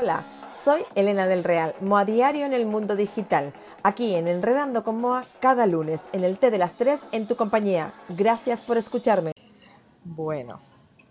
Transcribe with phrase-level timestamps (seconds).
[0.00, 0.24] Hola,
[0.64, 3.52] soy Elena del Real, Moa Diario en el mundo digital,
[3.82, 7.36] aquí en Enredando con Moa cada lunes en el T de las 3 en tu
[7.36, 7.92] compañía.
[8.08, 9.32] Gracias por escucharme.
[10.02, 10.60] Bueno,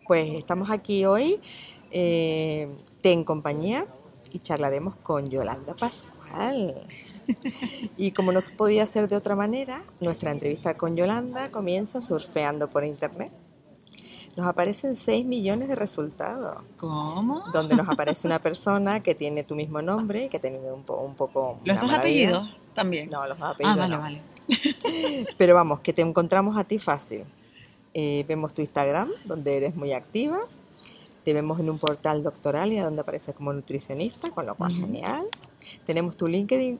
[0.07, 1.39] pues estamos aquí hoy,
[1.91, 3.86] eh, en compañía
[4.31, 6.88] y charlaremos con Yolanda Pascual.
[7.98, 12.68] Y como no se podía hacer de otra manera, nuestra entrevista con Yolanda comienza surfeando
[12.68, 13.32] por internet
[14.36, 16.57] nos aparecen 6 millones de resultados.
[16.77, 17.43] ¿Cómo?
[17.54, 21.59] Donde nos aparece una persona que tiene tu mismo nombre, que tiene un, un poco...
[21.63, 23.09] ¿Los dos apellidos también?
[23.09, 24.21] No, los dos apellidos Ah, vale, vale.
[25.38, 27.23] Pero vamos, que te encontramos a ti fácil.
[27.94, 30.40] Eh, vemos tu Instagram, donde eres muy activa.
[31.23, 35.27] Te vemos en un portal doctoral y donde apareces como nutricionista, con lo cual genial.
[35.85, 36.79] Tenemos tu LinkedIn,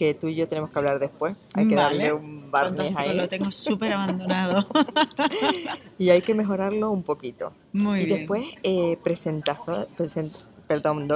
[0.00, 1.36] que tú y yo tenemos que hablar después.
[1.52, 3.14] Hay que Vale, darle un barniz ahí.
[3.14, 4.66] Lo tengo súper abandonado.
[5.98, 7.52] Y hay que mejorarlo un poquito.
[7.74, 8.18] Muy y bien.
[8.20, 11.06] después, eh, presentazo- present- perdón,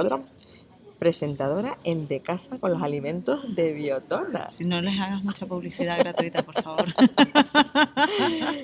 [0.95, 4.51] presentadora en De Casa con los alimentos de Biotona.
[4.51, 6.85] Si no les hagas mucha publicidad gratuita, por favor.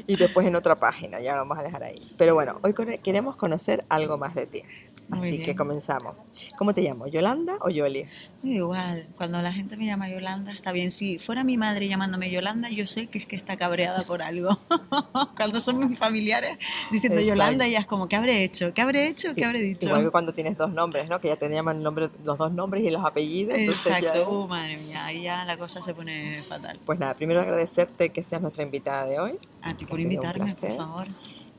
[0.08, 2.12] Y después en otra página, ya lo vamos a dejar ahí.
[2.18, 2.74] Pero bueno, hoy
[3.04, 4.64] queremos conocer algo más de ti.
[5.10, 5.46] Muy Así bien.
[5.46, 6.16] que comenzamos.
[6.58, 7.08] ¿Cómo te llamo?
[7.08, 8.08] ¿Yolanda o Yoli?
[8.44, 10.90] Igual, cuando la gente me llama Yolanda está bien.
[10.90, 14.58] Si fuera mi madre llamándome Yolanda, yo sé que es que está cabreada por algo.
[15.36, 16.58] cuando son mis familiares
[16.92, 17.40] diciendo Exacto.
[17.40, 18.74] Yolanda, ya es como, ¿qué habré hecho?
[18.74, 19.34] ¿Qué habré hecho?
[19.36, 19.88] ¿Qué habré dicho?
[19.88, 21.20] Igual que cuando tienes dos nombres, ¿no?
[21.20, 23.58] Que ya te llaman el nombre, los dos nombres y los apellidos.
[23.58, 26.80] ya- Exacto, uh, madre mía, ahí ya la cosa se pone fatal.
[26.86, 29.40] Pues nada, primero agradecerte que seas nuestra invitada de hoy.
[29.62, 31.08] A ti por invitarme, por favor.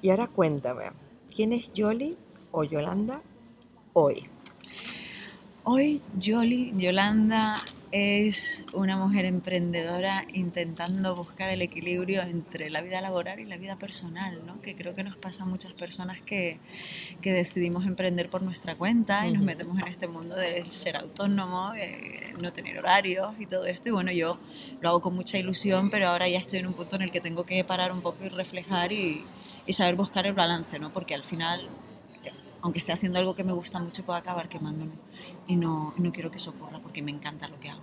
[0.00, 0.84] Y ahora cuéntame,
[1.34, 2.16] ¿quién es Yoli
[2.50, 3.20] o Yolanda
[3.92, 4.24] hoy?
[5.64, 7.62] Hoy Yoli, Yolanda,
[7.93, 13.77] es una mujer emprendedora intentando buscar el equilibrio entre la vida laboral y la vida
[13.77, 14.62] personal, ¿no?
[14.62, 16.59] que creo que nos pasa a muchas personas que,
[17.20, 21.75] que decidimos emprender por nuestra cuenta y nos metemos en este mundo de ser autónomo,
[21.77, 23.91] eh, no tener horarios y todo esto.
[23.91, 24.39] Y bueno, yo
[24.81, 27.20] lo hago con mucha ilusión, pero ahora ya estoy en un punto en el que
[27.20, 29.23] tengo que parar un poco y reflejar y,
[29.67, 30.91] y saber buscar el balance, ¿no?
[30.95, 31.69] porque al final
[32.62, 34.92] aunque esté haciendo algo que me gusta mucho, puedo acabar quemándome.
[35.46, 37.83] Y no, no quiero que eso porque me encanta lo que hago.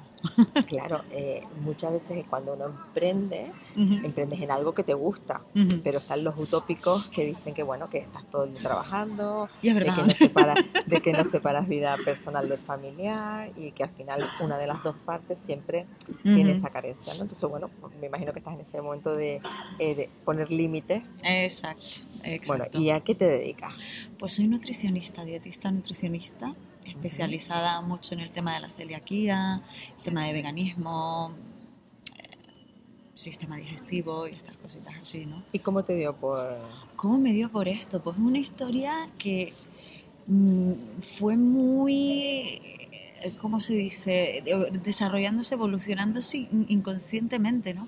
[0.68, 5.82] Claro, eh, muchas veces cuando uno emprende, Ujú, emprendes en algo que te gusta, ujú.
[5.84, 9.70] pero están los utópicos que dicen que bueno, que estás todo el día trabajando, Y
[9.70, 13.84] es de que, no separas, de que no separas vida personal del familiar y que
[13.84, 15.88] al final una de las dos partes siempre
[16.34, 16.60] tiene Ujú.
[16.60, 17.24] esa carencia, ¿no?
[17.24, 19.42] Entonces, bueno, me imagino que estás en ese momento de,
[19.80, 21.04] eh, de poner límites.
[21.24, 21.84] Exacto,
[22.24, 22.48] exacto.
[22.48, 23.74] Bueno, ¿y a qué te dedicas?
[24.18, 26.52] Pues soy nutricionista, dietista nutricionista,
[26.86, 29.62] especializada mucho en el tema de la celiaquía,
[30.06, 31.32] el tema de veganismo,
[32.18, 32.38] eh,
[33.14, 35.44] sistema digestivo y estas cositas así, ¿no?
[35.52, 36.58] ¿Y cómo te dio por...?
[36.96, 38.02] ¿Cómo me dio por esto?
[38.02, 39.54] Pues una historia que
[40.28, 40.72] mm,
[41.18, 42.60] fue muy,
[43.22, 44.42] eh, ¿cómo se dice?
[44.44, 47.88] De- Desarrollándose, evolucionándose in- inconscientemente, ¿no?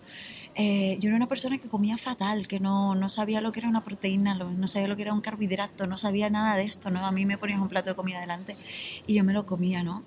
[0.54, 3.70] Eh, yo era una persona que comía fatal, que no, no sabía lo que era
[3.70, 7.06] una proteína, no sabía lo que era un carbohidrato, no sabía nada de esto, ¿no?
[7.06, 8.58] A mí me ponías un plato de comida delante
[9.08, 10.04] y yo me lo comía, ¿no?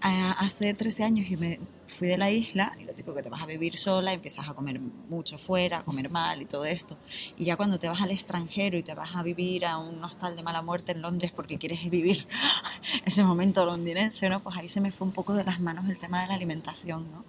[0.00, 3.28] Ah, hace 13 años y me fui de la isla y lo tipo que te
[3.28, 6.96] vas a vivir sola empiezas a comer mucho fuera, a comer mal y todo esto.
[7.36, 10.36] Y ya cuando te vas al extranjero y te vas a vivir a un hostal
[10.36, 12.26] de mala muerte en Londres porque quieres vivir
[13.06, 14.40] ese momento londinense, ¿no?
[14.40, 17.10] Pues ahí se me fue un poco de las manos el tema de la alimentación,
[17.10, 17.24] ¿no?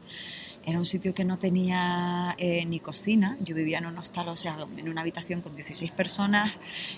[0.63, 3.37] Era un sitio que no tenía eh, ni cocina.
[3.41, 6.51] Yo vivía en un hostal, o sea, en una habitación con 16 personas,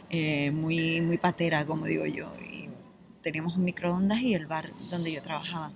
[0.10, 2.34] eh, muy, muy patera, como digo yo.
[2.51, 2.51] Y
[3.22, 5.72] teníamos un microondas y el bar donde yo trabajaba.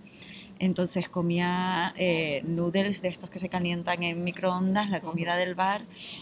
[0.57, 5.81] Entonces comía eh, noodles de estos que se calientan en microondas, la comida del bar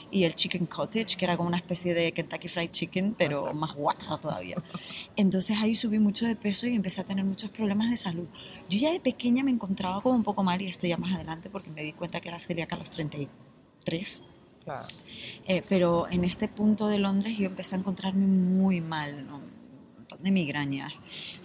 [0.10, 3.56] y el chicken cottage, que era como una especie de Kentucky Fried Chicken, pero Exacto.
[3.56, 4.56] más guarra todavía.
[5.16, 8.26] Entonces ahí subí mucho de peso y empecé a tener muchos problemas de salud.
[8.70, 11.50] Yo ya de pequeña me encontraba como un poco mal y esto ya más adelante
[11.50, 14.22] porque me di cuenta que era celíaca a los 33.
[14.64, 14.88] Claro.
[15.46, 19.63] Eh, pero en este punto de Londres yo empecé a encontrarme muy mal, ¿no?
[20.04, 20.94] Montón de migrañas,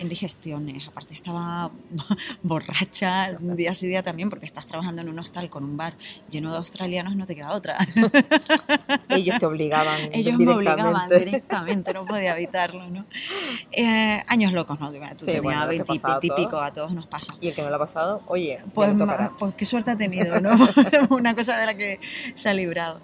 [0.01, 1.71] indigestiones, aparte estaba
[2.43, 5.95] borracha día sí día también porque estás trabajando en un hostal con un bar
[6.31, 7.79] lleno de australianos, no te queda otra.
[9.09, 11.93] Ellos te obligaban Ellos me obligaban directamente.
[11.93, 13.07] no podía evitarlo, ¿no?
[13.73, 14.91] Eh, años locos, ¿no?
[14.91, 17.35] Tú Sí, tenías bueno, lo que 20 pasaba a y pico, a todos nos pasa.
[17.41, 19.33] Y el que no lo ha pasado, oye, Pues, tocará.
[19.39, 20.51] pues qué suerte ha tenido, ¿no?
[21.11, 22.01] Una cosa de la que
[22.35, 23.01] se ha librado.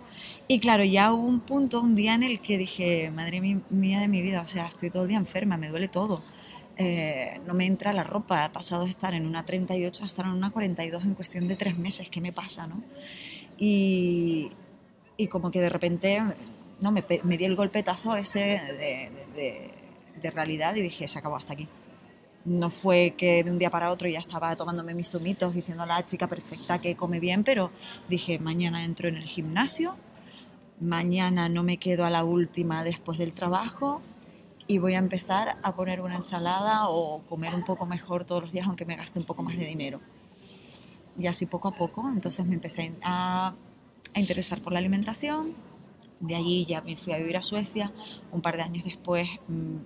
[0.47, 3.41] Y claro, ya hubo un punto, un día en el que dije, madre
[3.71, 6.23] mía de mi vida, o sea, estoy todo el día me duele todo.
[6.77, 10.27] Eh, no me entra la ropa, he pasado de estar en una 38 a estar
[10.27, 12.83] en una 42 en cuestión de tres meses, ¿qué me pasa, no?
[13.59, 14.51] Y,
[15.31, 16.21] como que de repente,
[16.81, 17.03] no, me,
[17.39, 19.71] di el golpetazo ese de-
[20.21, 21.69] de realidad y dije, se acabó hasta aquí.
[22.47, 25.87] no fue que de un día para otro ya estaba tomándome mis zumitos y siendo
[25.87, 27.71] la chica perfecta que come bien, pero
[28.09, 29.95] dije, mañana entro en el gimnasio,
[30.81, 34.03] mañana no me quedo a la última después del trabajo
[34.67, 38.53] y voy a empezar a poner una ensalada o comer un poco mejor todos los
[38.53, 40.01] días, aunque me gaste un poco más de dinero.
[41.19, 43.55] Y así poco a poco, entonces me empecé a,
[44.15, 45.55] a interesar por la alimentación.
[46.21, 47.93] De allí ya me fui a vivir a Suecia.
[48.33, 49.77] Un par de años después mm,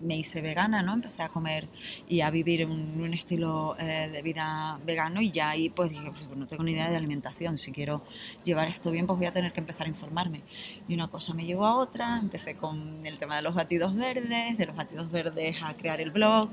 [0.00, 0.94] me hice vegana, ¿no?
[0.94, 1.68] Empecé a comer
[2.08, 6.28] y a vivir un, un estilo eh, de vida vegano y ya ahí pues pues
[6.36, 8.02] no tengo ni idea de alimentación, si quiero
[8.44, 10.42] llevar esto bien pues voy a tener que empezar a informarme.
[10.88, 14.56] Y una cosa me llevó a otra, empecé con el tema de los batidos verdes,
[14.56, 16.50] de los batidos verdes a crear el blog,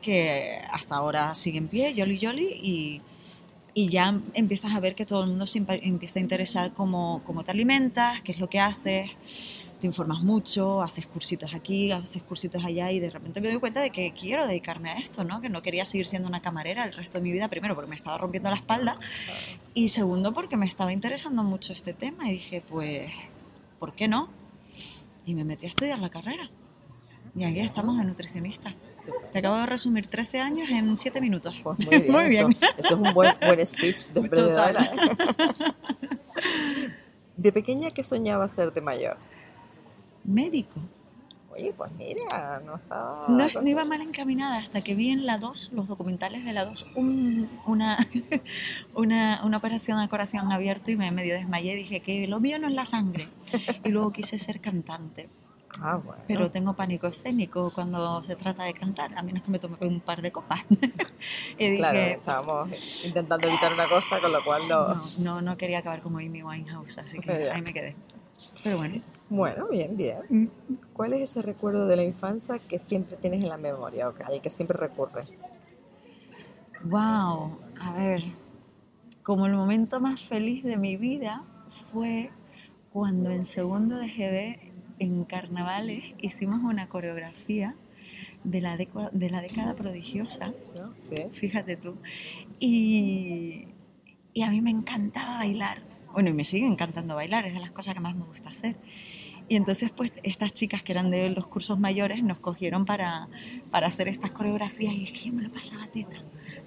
[0.00, 3.02] que hasta ahora sigue en pie, Jolly Jolly, y,
[3.74, 7.44] y ya empiezas a ver que todo el mundo se empieza a interesar cómo, cómo
[7.44, 9.10] te alimentas, qué es lo que haces
[9.80, 13.80] te informas mucho, haces cursitos aquí, haces cursitos allá y de repente me doy cuenta
[13.80, 15.40] de que quiero dedicarme a esto, ¿no?
[15.40, 17.96] Que no quería seguir siendo una camarera el resto de mi vida, primero porque me
[17.96, 18.98] estaba rompiendo la espalda
[19.74, 23.10] y segundo porque me estaba interesando mucho este tema y dije, pues,
[23.78, 24.28] ¿por qué no?
[25.24, 26.50] Y me metí a estudiar la carrera.
[27.34, 28.74] Y aquí estamos de nutricionista.
[29.32, 31.58] Te acabo de resumir 13 años en 7 minutos.
[31.62, 32.12] Pues muy bien.
[32.12, 32.50] Muy bien.
[32.50, 34.92] Eso, eso es un buen, buen speech de emprendedora.
[37.40, 39.16] De pequeña, ¿qué soñaba ser de mayor?
[40.30, 40.80] Médico.
[41.52, 43.26] Oye, pues mira, no estaba...
[43.28, 46.64] No, no iba mal encaminada hasta que vi en la 2, los documentales de la
[46.64, 47.98] 2, un- una,
[48.94, 51.74] una, una operación a corazón abierto y me medio desmayé.
[51.74, 53.24] Dije que lo mío no es la sangre.
[53.84, 55.28] Y luego quise ser cantante.
[55.82, 56.20] Ah, bueno.
[56.26, 60.00] Pero tengo pánico escénico cuando se trata de cantar, a menos que me tome un
[60.00, 60.62] par de copas.
[61.58, 62.68] y dije, Claro, estábamos
[63.04, 64.88] intentando evitar una cosa, con lo cual no...
[64.96, 67.94] no, no, no quería acabar como Amy Winehouse, así que ahí me quedé.
[68.64, 68.96] Pero bueno.
[69.30, 70.18] Bueno, bien, bien.
[70.28, 70.46] Mm.
[70.92, 74.24] ¿Cuál es ese recuerdo de la infancia que siempre tienes en la memoria o que-
[74.24, 75.28] al que siempre recurres?
[76.82, 78.22] Wow, a ver,
[79.22, 81.44] como el momento más feliz de mi vida
[81.92, 82.30] fue
[82.92, 84.58] cuando en segundo de GB
[84.98, 87.74] en carnavales hicimos una coreografía
[88.44, 90.52] de la, deco- de la década prodigiosa.
[90.96, 91.14] Sí.
[91.32, 91.96] fíjate tú,
[92.58, 93.68] y,
[94.34, 95.82] y a mí me encantaba bailar.
[96.12, 98.74] Bueno, y me sigue encantando bailar, es de las cosas que más me gusta hacer.
[99.50, 103.26] Y entonces, pues, estas chicas que eran de los cursos mayores nos cogieron para,
[103.72, 106.14] para hacer estas coreografías y es que yo me lo pasaba teta.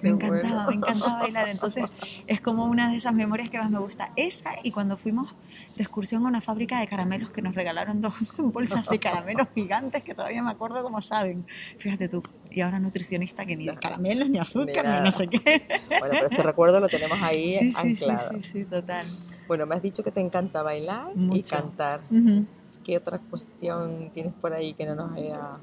[0.01, 0.67] Qué Me encantaba, bueno.
[0.67, 1.47] me encantaba bailar.
[1.47, 1.85] Entonces,
[2.27, 4.11] es como una de esas memorias que más me gusta.
[4.17, 5.33] Esa y cuando fuimos
[5.77, 8.15] de excursión a una fábrica de caramelos que nos regalaron dos
[8.51, 11.45] bolsas de caramelos gigantes que todavía me acuerdo como saben.
[11.77, 12.21] Fíjate tú.
[12.51, 14.99] Y ahora nutricionista que ni de caramelos, ni azúcar, ni nada.
[15.05, 15.39] no sé qué.
[15.87, 18.29] Bueno, pero ese recuerdo lo tenemos ahí Sí, sí, sí, anclado.
[18.29, 19.05] sí, sí, total.
[19.47, 21.55] Bueno, me has dicho que te encanta bailar y Mucho.
[21.55, 22.01] cantar.
[22.11, 22.45] Ujú.
[22.83, 25.59] ¿Qué otra cuestión tienes por ahí que no nos haya...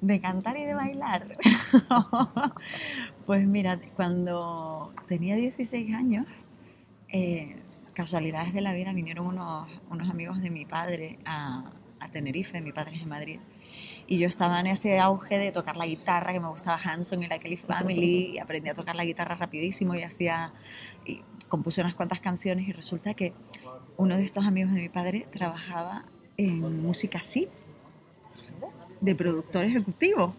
[0.00, 1.38] De cantar y de bailar.
[3.26, 6.26] pues mira, cuando tenía 16 años,
[7.08, 7.56] eh,
[7.94, 12.72] casualidades de la vida, vinieron unos, unos amigos de mi padre a, a Tenerife, mi
[12.72, 13.40] padre es de Madrid.
[14.06, 17.26] Y yo estaba en ese auge de tocar la guitarra, que me gustaba Hanson y
[17.26, 20.52] la Kelly Family, y aprendí a tocar la guitarra rapidísimo y hacía,
[21.06, 23.32] y compuse unas cuantas canciones y resulta que
[23.96, 26.04] uno de estos amigos de mi padre trabajaba
[26.36, 27.48] en música así,
[29.00, 30.34] de productor ejecutivo.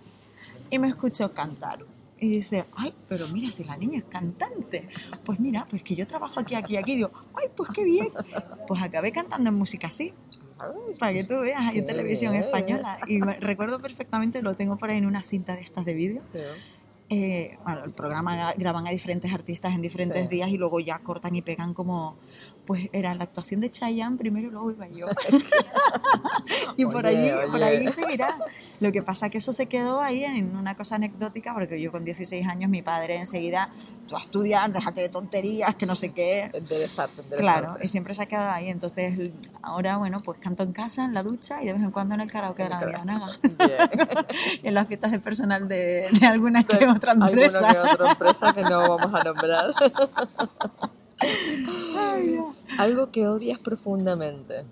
[0.70, 1.86] Y me escuchó cantar.
[2.20, 4.88] Y dice, ay, pero mira, si la niña es cantante.
[5.24, 6.94] Pues mira, pues que yo trabajo aquí, aquí, aquí.
[6.94, 8.10] Y digo, ay, pues qué bien.
[8.68, 10.14] Pues acabé cantando en música así,
[11.00, 12.98] para que tú veas, Qué televisión española.
[13.08, 16.24] Y recuerdo perfectamente, lo tengo por ahí en una cinta de estas de vídeo.
[16.24, 16.40] sí.
[17.08, 20.28] Eh, bueno, el programa graban a diferentes artistas en diferentes Sí.
[20.28, 22.18] días y luego ya cortan y pegan como,
[22.66, 25.06] pues era la actuación de Chayanne primero y luego iba yo.
[26.78, 27.64] y por Oye, ahí, por oye.
[27.64, 28.38] ahí seguirá.
[28.80, 32.04] Lo que pasa que eso se quedó ahí en una cosa anecdótica porque yo con
[32.04, 33.70] 16 años mi padre enseguida,
[34.08, 36.44] tú a estudiar, déjate de tonterías, que no sé qué.
[36.54, 37.36] Interesante, interesante.
[37.38, 38.70] Claro, y siempre se ha quedado ahí.
[38.70, 39.32] Entonces,
[39.62, 42.22] ahora, bueno, pues canto en casa, en la ducha y de vez en cuando en
[42.22, 43.38] el karaoke de la Naga.
[44.64, 47.72] Y en las fiestas de personal de, de alguna que otra Alguna empresa.
[47.72, 49.74] que otra empresa que no vamos a nombrar.
[52.78, 54.66] Algo que odias profundamente.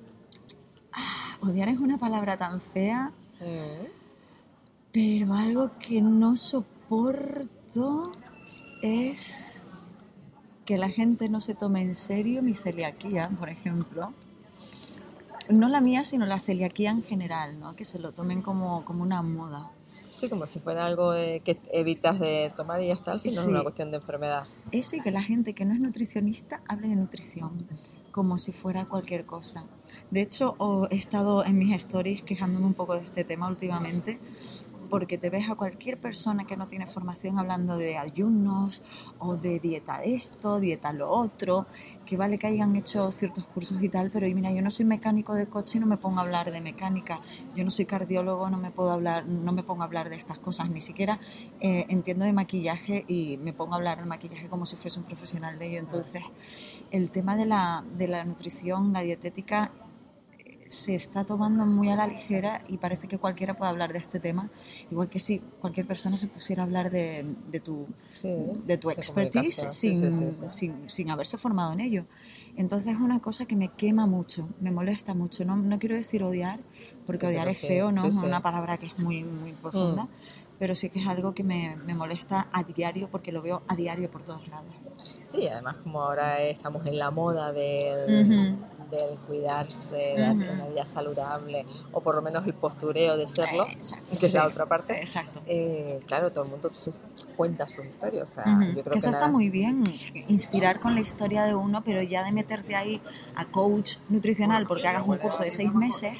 [1.41, 3.11] Odiar es una palabra tan fea,
[3.41, 3.87] Mm.
[4.93, 8.11] pero algo que no soporto
[8.83, 9.65] es
[10.65, 14.13] que la gente no se tome en serio mi celiaquía, por ejemplo.
[15.49, 17.75] No la mía, sino la celiaquía en general, ¿no?
[17.75, 19.69] Que se lo tomen como, como una moda.
[19.89, 23.45] Sí, como si fuera algo de- que evitas de tomar y ya está, sino es
[23.45, 23.49] Sí.
[23.49, 24.45] una cuestión de enfermedad.
[24.71, 27.67] Eso y que la gente que no es nutricionista hable de nutrición
[28.11, 29.65] como si fuera cualquier cosa.
[30.11, 30.55] De hecho,
[30.91, 34.19] he estado en mis stories quejándome un poco de este tema últimamente
[34.93, 38.83] porque te ves a cualquier persona que no tiene formación hablando de ayunos
[39.17, 41.65] o de dieta esto, dieta lo otro,
[42.05, 45.33] que vale que hayan hecho ciertos cursos y tal, pero mira, yo no soy mecánico
[45.33, 47.21] de coche y no me pongo a hablar de mecánica,
[47.55, 50.37] yo no soy cardiólogo, no me puedo hablar, no me pongo a hablar de estas
[50.37, 51.19] cosas, ni siquiera
[51.59, 55.05] eh, entiendo de maquillaje y me pongo a hablar de maquillaje como si fuese un
[55.05, 55.79] profesional de ello.
[55.79, 56.21] Entonces,
[56.91, 59.71] el tema de la, de la nutrición, la dietética,
[60.73, 64.19] se está tomando muy a la ligera y parece que cualquiera puede hablar de este
[64.19, 64.49] tema,
[64.89, 67.85] igual que si cualquier persona se pusiera a hablar de, de tu,
[68.23, 72.05] de tu expertise sin, sin, sin, haberse formado en ello.
[72.55, 75.45] Entonces es una cosa que me quema mucho, me molesta mucho.
[75.45, 76.59] No, no quiero decir odiar,
[77.05, 78.05] porque odiar es feo, ¿no?
[78.05, 80.09] Es una palabra que es muy, muy profunda, mm.
[80.63, 83.75] Pero sí que es algo que me, me molesta a diario porque lo veo a
[83.75, 84.73] diario por todos lados.
[85.25, 88.55] Sí, además como ahora estamos en la moda del
[88.89, 93.65] del cuidarse, de una vida saludable, o por lo menos el postureo de serlo,
[94.17, 94.99] que es la otra parte.
[94.99, 95.41] Exacto.
[95.45, 96.71] Eh, claro, todo el mundo
[97.35, 98.23] cuenta su historia.
[98.23, 99.83] O sea, yo creo que, eso está muy bien,
[100.27, 103.01] inspirar con la historia de uno, pero ya de meterte ahí
[103.35, 106.17] a coach nutricional porque hagas un curso de seis meses.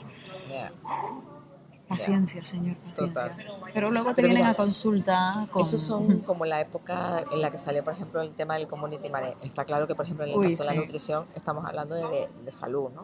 [1.97, 3.35] Paciencia, señor, paciencia.
[3.73, 5.61] Pero luego te vienen a consulta con...
[5.61, 9.09] Esos son como la época en la que salió, por ejemplo, el tema del community
[9.09, 9.43] management.
[9.43, 12.51] Está claro que, por ejemplo, en el caso de la nutrición estamos hablando de, de
[12.51, 13.03] salud, ¿no?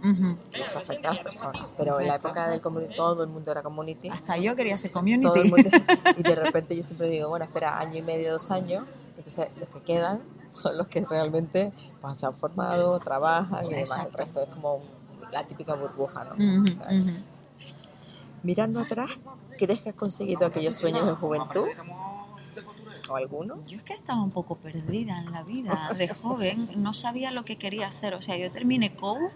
[0.53, 1.67] Y eso afecta a las personas.
[1.77, 4.09] Pero en la época del community todo el mundo era community.
[4.09, 5.49] Hasta yo quería ser community.
[5.49, 5.69] Mundo,
[6.17, 8.85] y de repente yo siempre digo, bueno, espera, año y medio, dos años.
[9.17, 14.05] Entonces los que quedan son los que realmente pues, se han formado, trabajan y demás.
[14.05, 14.81] El resto es como
[15.31, 16.35] la típica burbuja, ¿no?
[18.43, 19.19] Mirando atrás,
[19.57, 21.67] ¿crees que has conseguido aquellos sueños de juventud?
[23.09, 23.65] ¿O alguno?
[23.65, 25.89] Yo es que estaba un poco perdida en la vida.
[25.97, 28.13] De joven no sabía lo que quería hacer.
[28.13, 29.31] O sea, yo terminé COU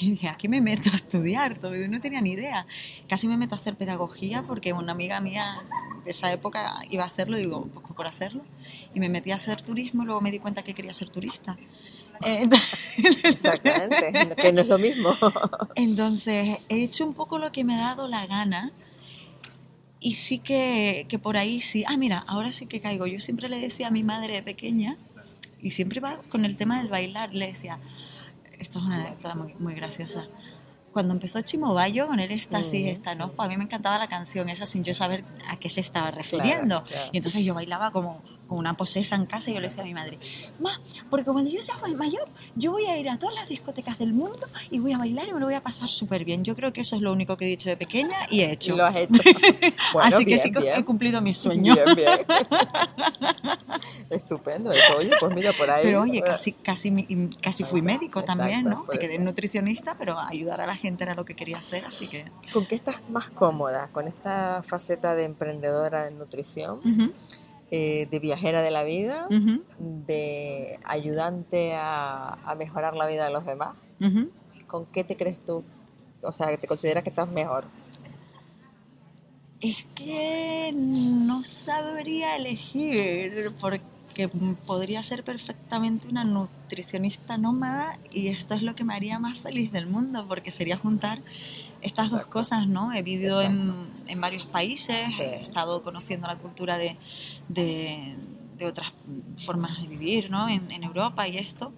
[0.00, 1.58] y dije, aquí me meto a estudiar.
[1.58, 2.66] Todavía no tenía ni idea.
[3.08, 5.62] Casi me meto a hacer pedagogía porque una amiga mía
[6.04, 7.36] de esa época iba a hacerlo.
[7.36, 8.44] Digo, pues por hacerlo.
[8.94, 11.58] Y me metí a hacer turismo y luego me di cuenta que quería ser turista.
[13.24, 15.16] Exactamente, que no es lo mismo.
[15.74, 18.72] Entonces, he hecho un poco lo que me ha dado la gana
[20.00, 21.84] y sí que, que, por ahí sí.
[21.86, 23.06] Ah, mira, ahora sí que caigo.
[23.06, 24.96] Yo siempre le decía a mi madre de pequeña,
[25.62, 27.78] y siempre va con el tema del bailar, le decía,
[28.58, 30.26] esto es una anécdota muy, muy graciosa.
[30.92, 32.88] Cuando empezó Chimo Bayo con el éxtasis, mm.
[32.88, 33.32] esta, ¿no?
[33.32, 36.10] Pues a mí me encantaba la canción esa sin yo saber a qué se estaba
[36.10, 36.84] refiriendo.
[37.12, 38.22] Y entonces yo bailaba como
[38.54, 40.18] una posesa en casa y yo le decía a mi madre,
[40.60, 40.80] ma,
[41.10, 44.46] porque cuando yo sea mayor, yo voy a ir a todas las discotecas del mundo
[44.70, 46.44] y voy a bailar y me lo voy a pasar súper bien.
[46.44, 48.74] Yo creo que eso es lo único que he dicho de pequeña y he hecho.
[48.74, 49.22] Y lo has hecho.
[50.00, 51.74] Así que sí que he cumplido mi sueño.
[51.74, 52.26] Bien, bien.
[54.10, 54.98] Estupendo eso.
[54.98, 55.84] Oye, pues mira, por ahí.
[55.84, 58.84] Pero oye, casi, casi, casi fui médico también, ¿no?
[58.90, 62.24] Me quedé nutricionista, pero ayudar a la gente era lo que quería hacer, así que...
[62.52, 63.88] ¿Con qué estás más cómoda?
[63.92, 66.80] ¿Con esta faceta de emprendedora en nutrición?
[67.74, 69.28] Eh, de viajera de la vida,
[69.78, 73.74] de ayudante a, mejorar la vida de los demás.
[74.66, 75.64] ¿Con qué te crees tú?
[76.20, 77.64] O sea, ¿te consideras que estás mejor?
[79.62, 83.80] Es que no sabría elegir porque
[84.66, 89.72] podría ser perfectamente una nutricionista nómada y esto es lo que me haría más feliz
[89.72, 91.22] del mundo porque sería juntar
[91.80, 92.92] estas dos cosas, ¿no?
[92.92, 93.72] He vivido en,
[94.06, 96.96] en, varios países, he estado conociendo la cultura de,
[97.48, 98.16] de,
[98.64, 98.92] otras
[99.36, 100.48] formas de vivir, ¿no?
[100.48, 101.72] En, en, Europa y esto.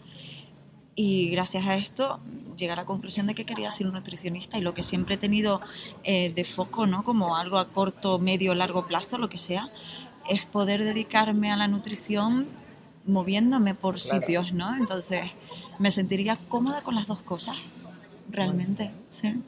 [0.95, 2.21] Y gracias a esto
[2.57, 5.19] llegué a la conclusión de que quería ser un nutricionista y lo que siempre he
[5.19, 5.61] tenido
[6.05, 7.05] eh, de foco, ¿no?
[7.05, 9.71] Como algo a corto, medio, largo plazo, lo que sea,
[10.29, 12.49] es poder dedicarme a la nutrición
[13.07, 14.77] moviéndome por sitios, ¿no?
[14.77, 15.31] Entonces
[15.79, 17.57] me sentiría cómoda con las dos cosas,
[18.31, 19.43] realmente, sí.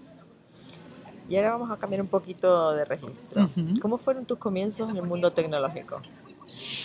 [1.29, 3.51] Y ahora vamos a cambiar un poquito de registro.
[3.81, 6.01] ¿Cómo fueron tus comienzos en el mundo tecnológico?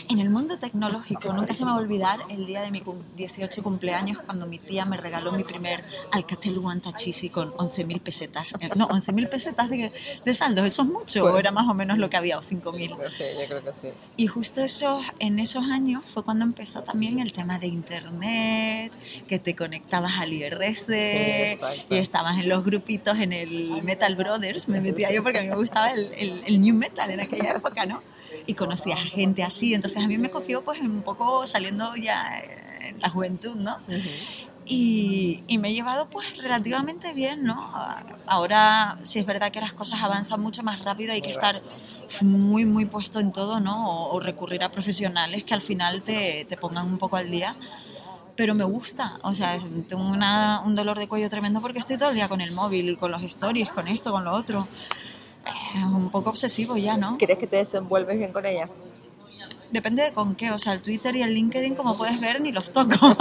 [0.09, 2.83] En el mundo tecnológico, nunca se me va a olvidar el día de mi
[3.15, 8.53] 18 cumpleaños cuando mi tía me regaló mi primer Alcatel One Easy con 11.000 pesetas.
[8.59, 9.91] Eh, no, 11.000 pesetas de,
[10.23, 13.11] de saldo, eso es mucho, o era más o menos lo que había, o 5.000.
[13.11, 13.89] Sí, yo creo que sí.
[14.17, 18.93] Y justo eso, en esos años fue cuando empezó también el tema de internet,
[19.27, 21.59] que te conectabas al IRC
[21.89, 25.49] y estabas en los grupitos en el Metal Brothers, me metía yo porque a mí
[25.49, 28.01] me gustaba el, el, el New Metal en aquella época, ¿no?
[28.45, 29.73] Y conocía gente así.
[29.73, 32.39] Entonces a mí me cogió pues un poco saliendo ya
[32.81, 33.77] en la juventud, ¿no?
[34.65, 37.69] Y, y, me he llevado pues relativamente bien, ¿no?
[38.27, 41.61] Ahora sí es verdad que las cosas avanzan mucho más rápido, hay que estar
[42.21, 44.09] muy, muy puesto en todo, ¿no?
[44.09, 47.55] O, recurrir a profesionales que al final te, te, pongan un poco al día.
[48.35, 52.09] Pero me gusta, o sea, tengo una, un dolor de cuello tremendo porque estoy todo
[52.09, 54.65] el día con el móvil, con los stories, con esto, con lo otro
[55.45, 57.17] Es un poco obsesivo ya, ¿no?
[57.17, 58.69] ¿Crees que te desenvuelves bien con ella?
[59.71, 62.51] Depende de con qué, o sea, el Twitter y el LinkedIn, como puedes ver, ni
[62.51, 62.93] los toco.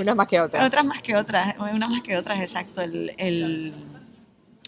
[0.00, 0.66] Unas más que otras.
[0.66, 2.82] Otras más que otras, unas más que otras, exacto.
[2.82, 3.72] El, el,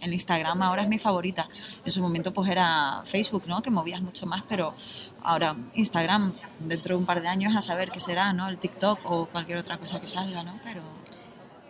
[0.01, 1.49] el Instagram ahora es mi favorita.
[1.85, 3.63] En su momento pues era Facebook, ¿no?
[3.63, 4.75] Que movías mucho más, pero
[5.23, 8.49] ahora Instagram, dentro de un par de años a saber qué será, ¿no?
[8.49, 10.59] El TikTok o cualquier otra cosa que salga, ¿no?
[10.65, 10.83] Pero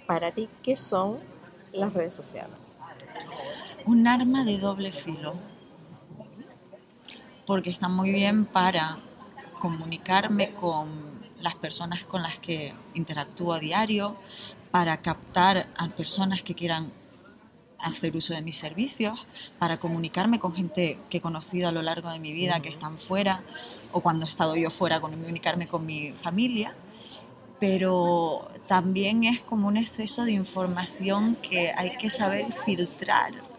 [0.07, 1.19] Para ti, ¿qué son
[1.73, 2.57] las redes sociales?
[3.87, 5.35] Un arma de doble filo.
[7.47, 8.99] Porque está muy bien para
[9.59, 14.17] comunicarme con las personas con las que interactúo a diario,
[14.71, 16.93] para captar a personas que quieran
[17.79, 19.27] hacer uso de mis servicios,
[19.59, 22.97] para comunicarme con gente que he conocido a lo largo de mi vida que están
[22.97, 23.43] fuera,
[23.91, 26.75] o cuando he estado yo fuera, comunicarme con mi familia.
[27.59, 33.52] Pero también es como un exceso de información que hay que saber filtrar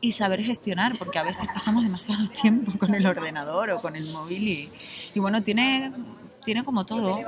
[0.00, 4.10] y saber gestionar, porque a veces pasamos demasiado tiempo con el ordenador o con el
[4.12, 4.72] móvil y,
[5.14, 5.92] y bueno, tiene,
[6.44, 7.20] tiene como todo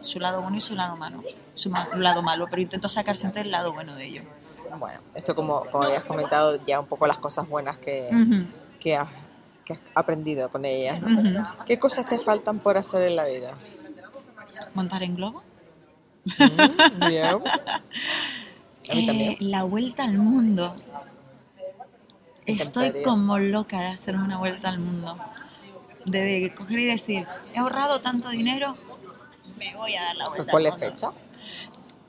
[0.00, 1.22] su lado bueno y su lado malo,
[1.54, 4.22] su ma- lado malo, pero intento sacar siempre el lado bueno de ello.
[4.78, 8.10] Bueno, esto como, como habías comentado, ya un poco las cosas buenas que,
[8.78, 9.08] que, has,
[9.64, 11.00] que has aprendido con ellas.
[11.66, 13.56] ¿Qué cosas te faltan por hacer en la vida?
[14.74, 15.42] ¿Montar en globo?
[16.38, 17.24] Mm, bien.
[18.90, 20.74] A mí Eh, la vuelta al mundo.
[22.58, 25.18] Estoy como loca de hacerme una vuelta al mundo.
[26.04, 28.76] De, de coger y decir, he ahorrado tanto dinero,
[29.58, 30.86] me voy a dar la vuelta ¿Cuál al es mundo".
[30.90, 31.10] fecha?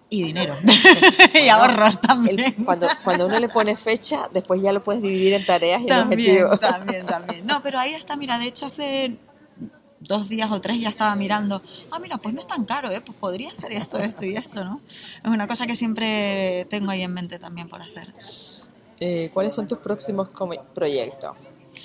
[0.09, 0.57] Y dinero.
[1.33, 2.53] y ahorros El- también.
[2.65, 5.97] cuando, cuando uno le pone fecha, después ya lo puedes dividir en tareas y en
[5.99, 6.59] objetivos.
[6.59, 7.45] también, también.
[7.45, 9.17] No, pero ahí está, mira, de hecho hace
[9.99, 13.01] dos días o tres ya estaba mirando, ah, mira, pues no es tan caro, ¿eh?
[13.01, 14.81] Pues podría hacer esto, esto y esto, ¿no?
[14.87, 18.13] Es una cosa que siempre tengo ahí en mente también por hacer.
[19.03, 20.29] Eh, ¿Cuáles son tus próximos
[20.75, 21.35] proyectos?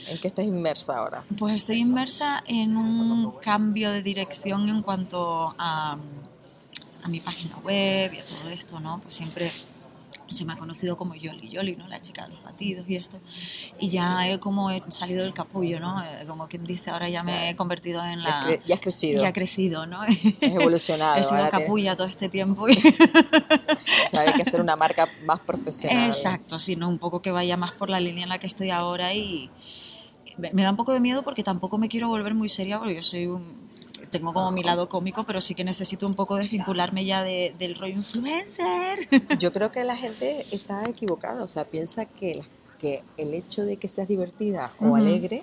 [0.08, 1.24] ¿En qué estás inmersa ahora?
[1.38, 5.96] Pues estoy inmersa en un cambio de dirección en cuanto a,
[7.02, 9.00] a mi página web y a todo esto, ¿no?
[9.00, 9.50] Pues siempre
[10.28, 11.86] se me ha conocido como Yoli Yoli, ¿no?
[11.88, 13.18] La chica de los batidos y esto.
[13.78, 16.02] Y ya he como he salido del capullo, ¿no?
[16.02, 18.58] Eh, Como quien dice, ahora ya me he convertido en la...
[18.66, 20.00] ya has crecido, Ya he crecido, ¿no?
[20.02, 20.08] has
[20.42, 21.16] evolucionado.
[21.20, 22.68] He sido capulla todo este tiempo.
[22.68, 22.72] y-
[24.06, 26.06] o sea, hay que hacer una marca más profesional.
[26.06, 29.14] Exacto, sino un poco que vaya más por la línea en la que estoy ahora
[29.14, 29.50] y
[30.38, 32.94] me me da un poco de miedo porque tampoco me quiero volver muy seria porque
[32.96, 33.65] yo soy un,
[34.10, 37.74] tengo como mi lado cómico, pero sí que necesito un poco desvincularme ya de- del
[37.74, 39.08] rollo influencer.
[39.38, 42.40] Yo creo que la gente está equivocada, o sea, piensa que,
[42.78, 45.42] que el hecho de que seas divertida o alegre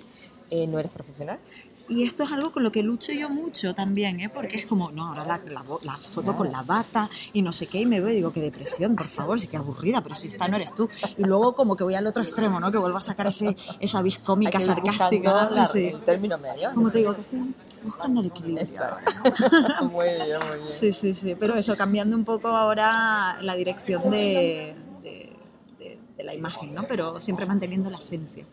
[0.50, 1.38] eh, no eres profesional.
[1.86, 4.30] Y esto es algo con lo que lucho yo mucho también, ¿eh?
[4.30, 7.66] porque es como, no, ahora la, la la foto con la bata y no sé
[7.66, 10.28] qué, y me veo y digo, qué depresión, por favor, sí que aburrida, pero si
[10.28, 10.88] esta no eres tú.
[11.18, 12.72] Y luego como que voy al otro extremo, ¿no?
[12.72, 15.30] Que vuelvo a sacar ese, esa vis Hay cómica, que ir sarcástica.
[15.32, 15.86] buscando la- sí.
[15.88, 16.70] el término medio.
[16.72, 18.66] Como te digo, que estoy buscando el equilibrio.
[19.82, 20.66] Muy bien, muy bien.
[20.66, 25.36] Sí, sí, sí, pero eso, cambiando un poco ahora la dirección de, de,
[25.78, 26.86] de- de la imagen, ¿no?
[26.86, 28.46] Pero siempre manteniendo la esencia.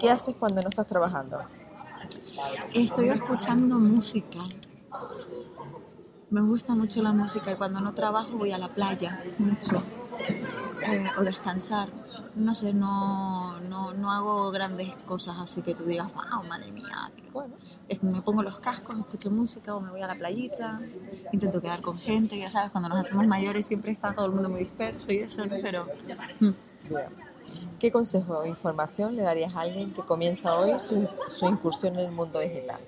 [0.00, 1.38] ¿Qué haces cuando no estás trabajando?
[2.74, 4.40] Estoy escuchando música.
[6.30, 9.82] Me gusta mucho la música y cuando no trabajo voy a la playa, mucho.
[10.86, 11.88] Eh, o descansar.
[12.36, 17.10] No sé, no, no, no hago grandes cosas así que tú digas, wow, madre mía.
[18.02, 20.80] Me pongo los cascos, escucho música o me voy a la playita,
[21.32, 24.48] intento quedar con gente, ya sabes, cuando nos hacemos mayores siempre está todo el mundo
[24.48, 25.56] muy disperso y eso, ¿no?
[25.60, 25.86] Pero
[26.38, 26.50] mm.
[27.78, 32.12] ¿Qué consejo o información le darías a alguien que comienza hoy su, incursión en el
[32.12, 32.80] mundo digital?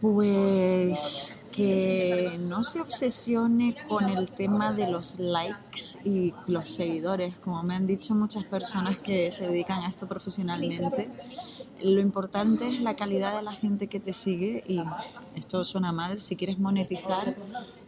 [0.00, 7.62] pues que no se obsesione con el tema de los likes y los seguidores, como
[7.62, 11.10] me han dicho muchas personas que se dedican a esto profesionalmente.
[11.82, 14.82] Lo importante es la calidad de la gente que te sigue y
[15.34, 17.36] esto suena mal, si quieres monetizar,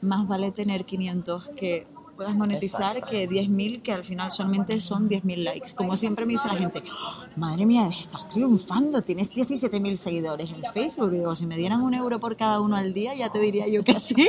[0.01, 5.37] más vale tener 500 que puedas monetizar que 10.000 que al final solamente son 10.000
[5.37, 5.75] likes.
[5.75, 10.63] Como siempre me dice la gente, "Oh, madre mía, estás triunfando, tienes 17.000 seguidores en
[10.73, 11.13] Facebook.
[11.13, 13.69] Y digo, si me dieran un euro por cada uno al día, ya te diría
[13.69, 14.29] yo que sí.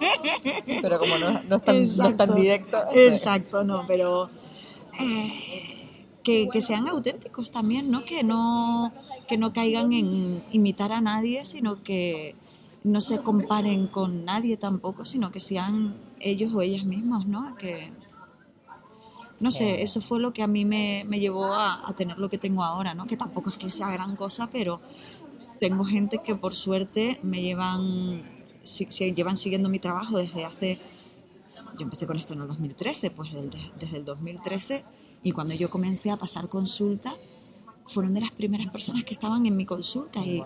[0.82, 2.78] Pero como no, no es, tan, no es tan directo.
[2.94, 4.30] Exacto, no, pero
[5.00, 5.78] eh,
[6.22, 8.04] que, que sean auténticos también, ¿no?
[8.04, 8.92] Que no,
[9.28, 12.34] que no caigan en imitar a nadie, sino que
[12.84, 17.56] no se comparen con nadie tampoco, sino que sean ellos o ellas mismos, ¿no?
[17.56, 17.92] Que,
[19.40, 22.28] no sé, eso fue lo que a mí me, me llevó a, a tener lo
[22.28, 23.06] que tengo ahora, ¿no?
[23.06, 24.80] Que tampoco es que sea gran cosa, pero
[25.60, 28.22] tengo gente que por suerte me llevan,
[28.62, 30.80] si- si- llevan siguiendo mi trabajo desde hace
[31.78, 34.84] yo empecé con esto en el 2013, pues del- desde el 2013
[35.22, 37.14] Y cuando yo comencé a pasar consulta,
[37.86, 40.42] fueron de las primeras personas que estaban en mi consulta y,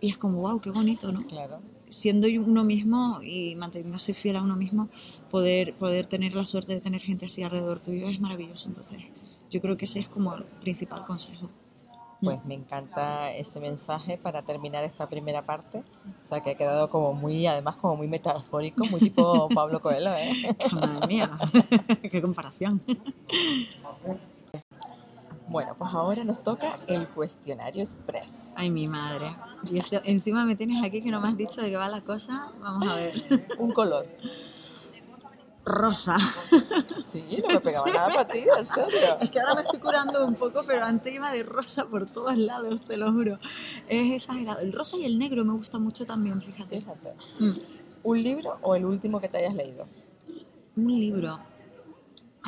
[0.00, 1.22] y es como, wow, qué bonito, ¿no?
[1.26, 1.60] Claro.
[1.88, 4.88] Siendo uno mismo y manteniéndose fiel a uno mismo,
[5.30, 8.68] poder, poder tener la suerte de tener gente así alrededor tuyo es maravilloso.
[8.68, 8.98] Entonces,
[9.50, 11.48] yo creo que ese es como el principal consejo.
[12.22, 15.78] Pues me encanta ese mensaje para terminar esta primera parte.
[15.78, 20.14] O sea, que ha quedado como muy, además, como muy metafórico, muy tipo Pablo Coelho,
[20.14, 20.56] ¿eh?
[20.70, 21.38] Madre mía,
[22.10, 22.82] qué comparación.
[25.50, 28.52] Bueno, pues ahora nos toca el cuestionario express.
[28.54, 29.34] Ay, mi madre.
[29.68, 32.02] Y esto, encima me tienes aquí que no me has dicho de qué va la
[32.02, 32.52] cosa.
[32.60, 33.48] Vamos a ver.
[33.58, 34.06] Un color.
[35.64, 36.16] Rosa.
[37.02, 39.18] Sí, no me pegaba nada para ti, en serio.
[39.20, 42.38] Es que ahora me estoy curando un poco, pero antes iba de rosa por todos
[42.38, 43.40] lados, te lo juro.
[43.88, 44.60] Es exagerado.
[44.60, 46.80] El rosa y el negro me gusta mucho también, fíjate.
[46.80, 47.14] Fíjate.
[47.40, 47.50] Mm.
[48.04, 49.88] ¿Un libro o el último que te hayas leído?
[50.76, 51.40] Un libro.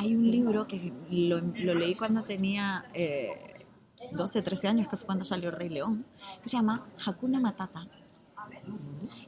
[0.03, 3.65] Hay un libro que lo, lo leí cuando tenía eh,
[4.11, 6.05] 12, 13 años, que fue cuando salió Rey León,
[6.41, 7.87] que se llama Hakuna Matata.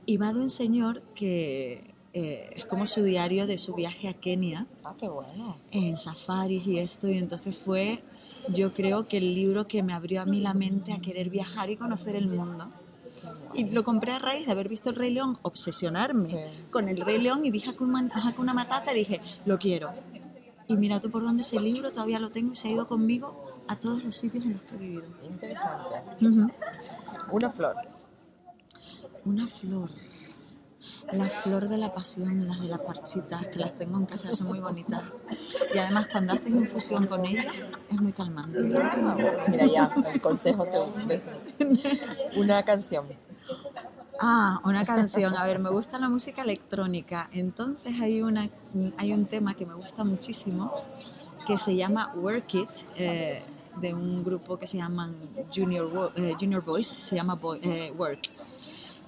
[0.05, 4.13] Y va de un señor que eh, es como su diario de su viaje a
[4.13, 5.57] Kenia Ah, qué bueno.
[5.71, 8.03] en safaris y esto, y entonces fue,
[8.49, 11.69] yo creo que el libro que me abrió a mí la mente a querer viajar
[11.69, 12.69] y conocer el mundo.
[13.53, 16.35] Y lo compré a raíz de haber visto el Rey León, obsesionarme Sí.
[16.69, 19.91] con el Rey León y vi Hakuna, Hakuna Matata y dije, lo quiero.
[20.67, 23.59] Y mira tú por dónde ese libro todavía lo tengo y se ha ido conmigo
[23.67, 25.05] a todos los sitios en los que he vivido.
[25.21, 26.01] Interesante.
[27.31, 27.75] Una flor.
[29.25, 29.89] Una flor.
[31.11, 34.47] La flor de la pasión, las de las parchitas, que las tengo en casa, son
[34.47, 35.03] muy bonitas.
[35.73, 37.45] Y además cuando haces infusión con ellas,
[37.91, 38.57] es muy calmante.
[38.81, 41.23] Ah, bueno, mira ya, el consejo según ves.
[42.37, 43.05] Una canción.
[44.19, 45.35] Ah, una canción.
[45.35, 47.29] A ver, me gusta la música electrónica.
[47.31, 48.49] Entonces hay, una,
[48.97, 50.71] hay un tema que me gusta muchísimo
[51.45, 53.43] que se llama Work It, eh,
[53.79, 55.15] de un grupo que se llaman
[55.53, 58.29] Junior, eh, Junior Boys, se llama eh, Work.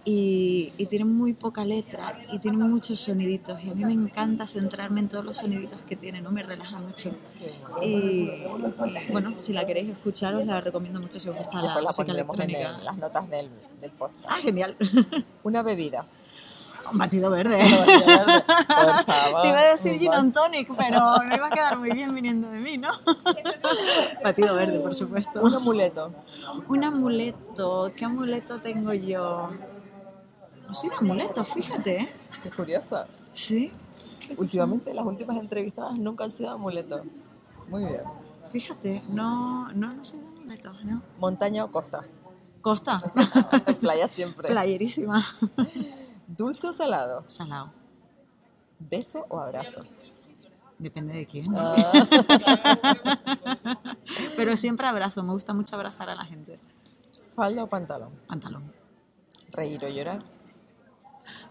[0.10, 3.62] Y, y tiene muy poca letra y tiene muchos soniditos.
[3.62, 6.32] Y a mí me encanta centrarme en todos los soniditos que tiene, ¿no?
[6.32, 7.12] Me relaja mucho.
[7.82, 11.76] Y, y, bueno, si la queréis escuchar, os la recomiendo mucho si os gusta la
[11.76, 12.78] la música en, electrónica.
[12.78, 13.50] el- las notas del,
[13.82, 14.26] del podcast.
[14.30, 14.78] Ah, genial.
[15.44, 16.06] Una bebida.
[16.90, 17.60] Un batido verde.
[19.06, 19.42] Favor.
[19.42, 22.50] Te iba a decir gin and tonic, pero no iba a quedar muy bien viniendo
[22.50, 22.92] de mí, ¿no?
[24.24, 25.42] Batido verde, por supuesto.
[25.42, 26.14] Un amuleto.
[26.70, 27.92] Un amuleto.
[27.94, 29.50] ¿Qué amuleto tengo yo?
[30.68, 32.14] No soy de amuletos, fíjate, ¿eh?
[32.44, 33.06] Qué curioso.
[33.32, 33.72] Sí.
[34.38, 37.02] Últimamente las últimas entrevistadas nunca han sido amuletos.
[37.70, 38.02] Muy bien.
[38.52, 40.20] Fíjate, no, no, no soy
[40.84, 41.02] ¿no?
[41.20, 42.02] Montaña o costa.
[42.62, 43.00] Costa.
[43.82, 44.48] Playa siempre.
[44.50, 45.26] Playerísima.
[46.28, 47.24] Dulce o salado.
[47.28, 47.72] Salado.
[48.80, 49.82] Beso o abrazo.
[50.78, 51.52] Depende de quién.
[51.52, 51.60] ¿no?
[51.60, 52.08] Ah,
[54.36, 55.24] Pero siempre abrazo.
[55.24, 56.60] Me gusta mucho abrazar a la gente.
[57.36, 58.12] falda o pantalón.
[58.28, 58.72] Pantalón.
[59.52, 60.24] Reír o llorar.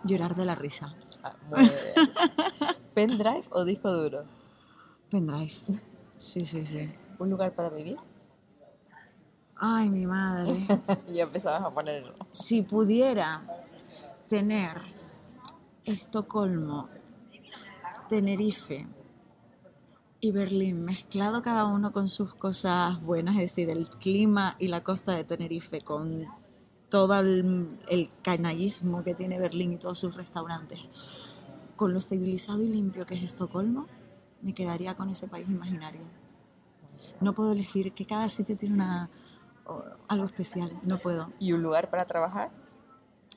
[0.05, 0.95] Llorar de la risa.
[1.23, 2.11] Ah, muy bien.
[2.95, 4.25] Pendrive o disco duro.
[5.11, 5.53] Pendrive.
[6.19, 6.89] Sí, sí, sí.
[7.19, 7.99] Un lugar para vivir.
[9.57, 10.67] Ay, mi madre.
[11.09, 12.15] Y ya empezabas a poner.
[12.33, 13.43] Si pudiera
[14.29, 14.81] tener
[15.85, 16.89] Estocolmo,
[18.09, 18.87] Tenerife
[20.21, 24.83] y Berlín mezclado cada uno con sus cosas buenas, es decir, el clima y la
[24.83, 26.27] costa de Tenerife con
[26.97, 30.81] todo el, el canallismo que tiene Berlín y todos sus restaurantes,
[31.77, 33.87] con lo civilizado y limpio que es Estocolmo,
[34.41, 36.01] me quedaría con ese país imaginario.
[37.21, 39.11] No puedo elegir que cada sitio tiene una,
[40.09, 41.31] algo especial, no puedo.
[41.39, 42.51] ¿Y un lugar para trabajar?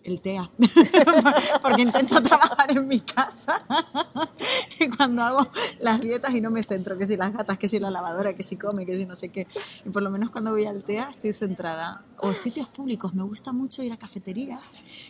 [0.02, 0.50] El TEA,
[1.62, 3.58] porque intento trabajar en mi casa
[4.80, 7.80] y cuando hago las dietas y no me centro, que si las gatas, que si
[7.80, 9.46] la lavadora, que si come, que si no sé qué.
[9.86, 12.02] Y por lo menos cuando voy al TEA estoy centrada.
[12.18, 14.62] O sitios públicos, me gusta mucho ir a cafeterías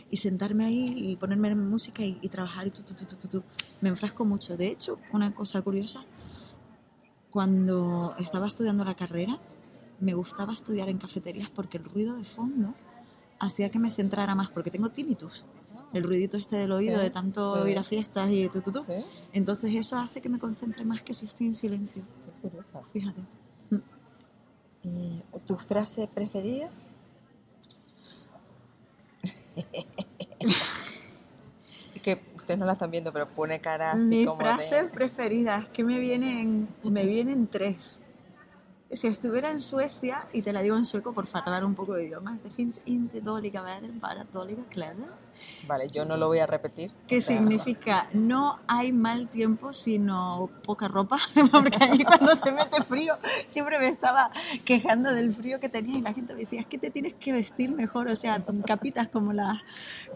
[0.10, 3.16] y sentarme ahí y ponerme en música y, y trabajar y tu, tu, tu, tu,
[3.16, 3.44] tu, tu.
[3.82, 4.58] Me enfrasco mucho.
[4.58, 6.04] De hecho, una cosa curiosa,
[7.30, 9.40] cuando estaba estudiando la carrera,
[10.00, 12.74] me gustaba estudiar en cafeterías porque el ruido de fondo
[13.40, 15.46] hacía que me centrara más, porque tengo tinnitus.
[15.94, 17.72] El ruidito este del oído Sí, de tanto sí.
[17.72, 18.84] ir a fiestas y tu, tu, tu.
[18.84, 18.94] Sí.
[19.34, 22.04] Entonces eso hace que me concentre más que si estoy en silencio.
[22.26, 22.84] Qué curioso.
[22.94, 23.22] Fíjate.
[24.84, 26.70] ¿Y tu frase preferida?
[31.96, 34.90] es que ustedes no la están viendo, pero pone cara así Mi como frase de...
[34.90, 38.00] preferida es que me vienen, me vienen tres.
[38.92, 42.06] Si estuviera en Suecia, y te la digo en sueco por fardar un poco de
[42.06, 45.12] idiomas, det finns inte dåliga väder, bara dåliga kläder.
[45.68, 46.92] Vale, yo no lo voy a repetir.
[47.08, 51.20] Que o sea, significa no hay mal tiempo, sino poca ropa,
[51.52, 54.32] porque allí cuando se mete frío siempre me estaba
[54.66, 57.32] quejando del frío que tenía y la gente me decía, es que te tienes que
[57.32, 59.62] vestir mejor, o sea, con capitas como las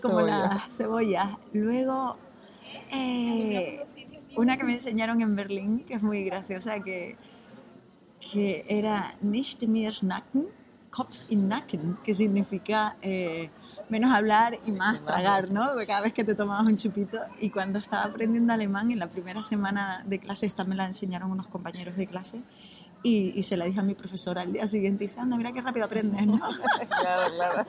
[0.02, 0.38] como Cebolla.
[0.38, 1.38] las cebollas.
[1.54, 2.18] Luego,
[2.92, 3.86] eh,
[4.36, 7.18] una que me enseñaron en Berlín, que es muy graciosa, que,
[8.32, 10.48] que era nicht mehr schnacken,
[10.90, 13.50] Kopf in Nacken, que significa eh,
[13.90, 15.64] menos hablar y más tragar, ¿no?
[15.88, 17.20] Cada vez que te tomabas un chupito.
[17.40, 21.32] Y cuando estaba aprendiendo alemán, en la primera semana de clase, esta me la enseñaron
[21.32, 22.44] unos compañeros de clase,
[23.02, 25.52] y, y se la dije a mi profesora al día siguiente, y dice, anda, mira
[25.52, 26.40] qué rápido aprendes, ¿no?
[27.02, 27.66] claro, claro.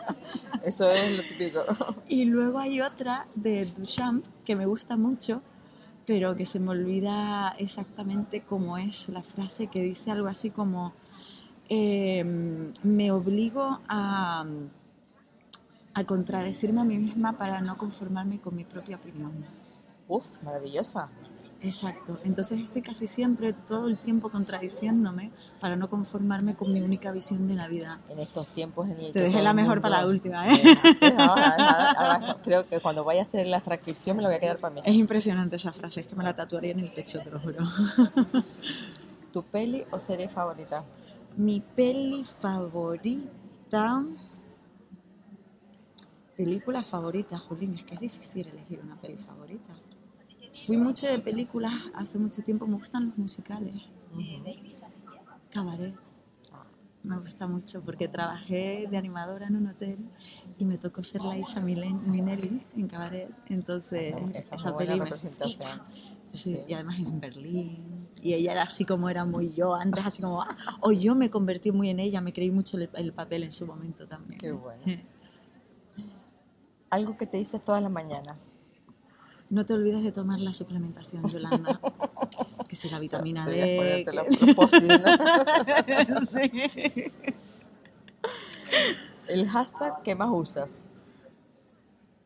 [0.63, 1.65] Eso es lo típico.
[2.07, 5.43] Y luego hay otra de Duchamp que me gusta mucho,
[6.07, 10.93] pero que se me olvida exactamente cómo es la frase que dice algo así como
[11.69, 12.25] eh,
[12.83, 14.45] me obligo a,
[15.95, 19.33] a contradecirme a mí misma para no conformarme con mi propia opinión.
[20.09, 21.09] Uf, maravillosa.
[21.65, 22.21] Exacto.
[22.25, 27.49] Entonces estoy casi siempre, todo el tiempo contradiciéndome para no conformarme con mi única visión
[27.49, 28.01] de la vida.
[28.11, 30.61] En estos tiempos en el Te que dejé la mejor para la mundo- última, ¿eh?
[31.17, 34.37] Ahora- ahora- ahora eso, creo que cuando vaya a hacer la transcripción me la voy
[34.37, 34.81] a quedar para mí.
[34.85, 37.59] Es impresionante esa frase, es que me la tatuaría en el pecho, te lo juro.
[39.33, 40.85] ¿Tu peli o serie favorita?
[41.37, 44.05] Mi peli favorita.
[46.37, 49.73] Película favorita, Jolín, es que es difícil elegir una peli favorita.
[50.67, 53.75] Fui mucho de películas hace mucho tiempo, me gustan los musicales.
[55.51, 55.95] Cabaret.
[57.03, 59.99] Me gusta mucho porque trabajé de animadora en un hotel
[60.59, 63.31] y me tocó ser la Isa Milen- Minelli en Cabaret.
[63.49, 65.83] Entonces, Esa es esa buena me representación.
[66.25, 66.59] Sí, Sí.
[66.67, 68.09] y además en Berlín.
[68.23, 70.41] Y ella era así como era muy yo, antes así como...
[70.43, 73.53] ah, O yo me convertí muy en ella, me creí mucho el, el papel en
[73.53, 74.41] su momento también.
[74.41, 74.83] Qué bueno.
[76.91, 78.37] Algo que te dices todas las mañanas.
[79.55, 81.79] No te olvides de tomar la suplementación, Yolanda.
[82.69, 84.05] que si la vitamina D...
[84.05, 84.55] que-.
[86.27, 86.51] Sí.
[89.29, 90.83] El hashtag que más usas.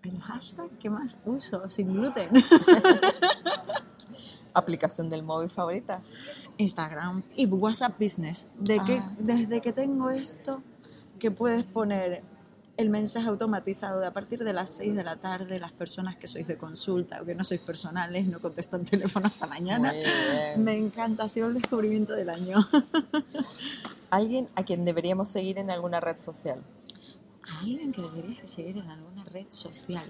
[0.02, 2.30] El hashtag que más uso, sin gluten.
[4.54, 6.00] Aplicación del móvil favorita.
[6.56, 8.48] Instagram y WhatsApp Business.
[8.58, 9.14] De que, Ah.
[9.18, 10.62] desde que tengo esto,
[11.18, 12.22] que puedes poner
[12.78, 16.28] el mensaje automatizado de a partir de las 6 de la tarde, las personas que
[16.28, 19.92] sois de consulta o que no sois personales, no contesto el teléfono hasta mañana.
[20.56, 22.56] Me encanta, ha sido el descubrimiento del año.
[24.10, 26.62] Alguien a quien deberíamos seguir en alguna red social.
[27.60, 30.08] Alguien que deberías de seguir en alguna red social.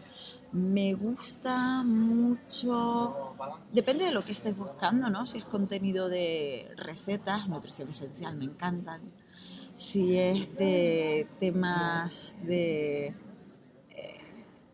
[0.52, 3.34] Me gusta mucho,
[3.72, 5.24] depende de lo que estés buscando, ¿no?
[5.24, 9.00] Si es contenido de recetas, nutrición esencial, me encantan.
[9.78, 13.14] Si es de temas de
[13.90, 14.20] eh,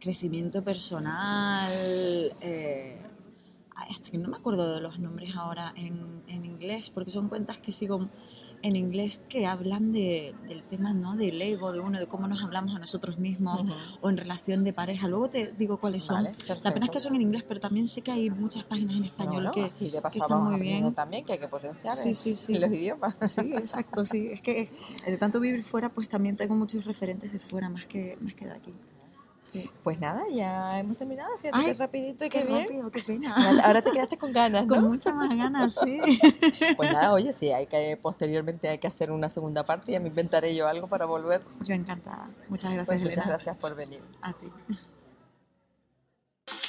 [0.00, 1.70] crecimiento personal,
[2.40, 3.02] eh,
[4.14, 8.08] no me acuerdo de los nombres ahora en, en inglés, porque son cuentas que sigo
[8.64, 11.16] en inglés que hablan de, del tema ¿no?
[11.16, 13.60] del ego de uno, de cómo nos hablamos a nosotros mismos
[14.00, 15.06] o en relación de pareja.
[15.06, 16.24] Luego te digo cuáles son.
[16.24, 18.96] Vale, La pena es que son en inglés, pero también sé que hay muchas páginas
[18.96, 20.94] en español No, no, que, de paso que están muy bien.
[20.94, 22.54] también que hay que potenciar Sí, sí, sí.
[22.54, 23.14] en los idiomas.
[23.30, 24.28] Sí, exacto, sí.
[24.32, 24.70] Es que eh,
[25.10, 28.46] de tanto vivir fuera, pues también tengo muchos referentes de fuera más que, más que
[28.46, 28.72] de aquí.
[29.44, 29.70] Sí.
[29.82, 31.36] Pues nada, ya hemos terminado.
[31.36, 32.62] Fíjate Ay, qué rapidito y qué, Qué bien.
[32.62, 33.34] rápido, qué pena.
[33.62, 35.98] Ahora te quedaste con ganas, Con muchas más ganas, sí.
[36.76, 40.00] Pues nada, oye, sí, hay que posteriormente hay que hacer una segunda parte y ya
[40.00, 41.42] me inventaré yo algo para volver.
[41.60, 42.30] Yo encantada.
[42.48, 43.28] Muchas gracias, Pues muchas Elena.
[43.28, 44.02] gracias por venir.
[44.22, 44.50] A ti.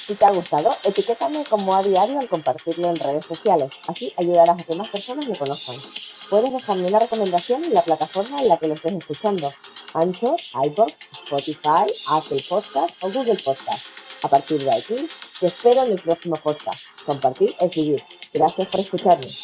[0.06, 3.72] Si te ha gustado, etiquétame como a diario al compartirlo en redes sociales.
[3.88, 5.74] Así ayudarás a que más personas lo conozcan.
[6.30, 9.52] Puedes dejarme una recomendación en la plataforma en la que lo estés escuchando.
[9.94, 10.92] Anchor, iBox,
[11.24, 13.84] Spotify, Apple Podcast o Google Podcast.
[14.22, 15.08] A partir de aquí,
[15.40, 16.86] te espero en el próximo podcast.
[17.04, 18.04] Compartir es vivir.
[18.32, 19.26] Gracias por escucharme.